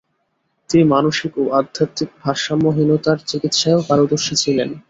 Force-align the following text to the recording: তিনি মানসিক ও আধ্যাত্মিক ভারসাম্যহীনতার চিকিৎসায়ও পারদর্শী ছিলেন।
তিনি 0.69 0.83
মানসিক 0.93 1.31
ও 1.37 1.53
আধ্যাত্মিক 1.59 2.09
ভারসাম্যহীনতার 2.21 3.17
চিকিৎসায়ও 3.29 3.85
পারদর্শী 3.89 4.35
ছিলেন। 4.43 4.69